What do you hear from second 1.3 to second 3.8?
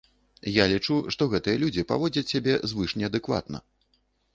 гэтыя людзі паводзяць сябе звышнеадэкватна.